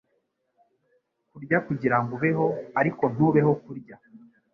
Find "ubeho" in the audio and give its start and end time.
2.17-2.45